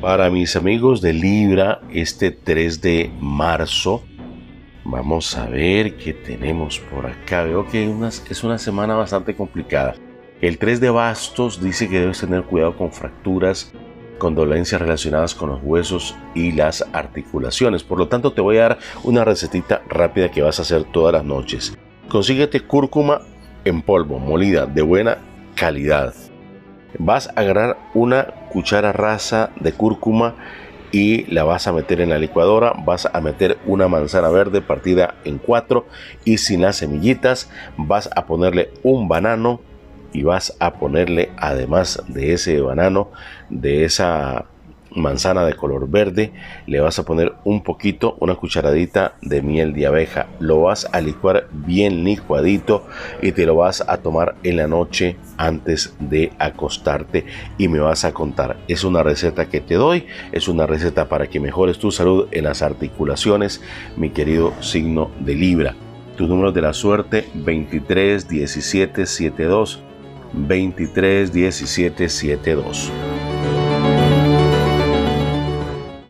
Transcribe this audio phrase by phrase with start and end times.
[0.00, 4.02] Para mis amigos de Libra, este 3 de marzo,
[4.82, 7.42] vamos a ver qué tenemos por acá.
[7.42, 7.92] Veo que
[8.30, 9.94] es una semana bastante complicada.
[10.40, 13.74] El 3 de bastos dice que debes tener cuidado con fracturas,
[14.16, 17.84] con dolencias relacionadas con los huesos y las articulaciones.
[17.84, 21.12] Por lo tanto, te voy a dar una recetita rápida que vas a hacer todas
[21.12, 21.76] las noches.
[22.08, 23.20] Consíguete cúrcuma
[23.66, 25.18] en polvo, molida, de buena
[25.54, 26.14] calidad.
[26.98, 30.34] Vas a agarrar una cuchara rasa de cúrcuma
[30.92, 32.72] y la vas a meter en la licuadora.
[32.84, 35.86] Vas a meter una manzana verde partida en cuatro
[36.24, 37.50] y sin las semillitas.
[37.76, 39.60] Vas a ponerle un banano
[40.12, 43.10] y vas a ponerle además de ese banano,
[43.48, 44.46] de esa
[44.94, 46.32] manzana de color verde,
[46.66, 50.26] le vas a poner un poquito, una cucharadita de miel de abeja.
[50.38, 52.86] Lo vas a licuar bien licuadito
[53.22, 57.26] y te lo vas a tomar en la noche antes de acostarte
[57.58, 58.56] y me vas a contar.
[58.68, 62.44] Es una receta que te doy, es una receta para que mejores tu salud en
[62.44, 63.60] las articulaciones,
[63.96, 65.74] mi querido signo de Libra.
[66.16, 69.80] Tu número de la suerte 23 17 72
[70.32, 73.09] 23 17 72.